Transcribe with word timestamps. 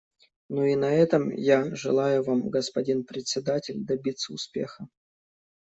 Ну 0.49 0.63
и 0.63 0.75
на 0.75 0.91
этом 0.91 1.29
я 1.29 1.75
желаю 1.75 2.23
вам, 2.23 2.49
господин 2.49 3.03
Председатель, 3.03 3.85
добиться 3.85 4.33
успеха. 4.33 4.87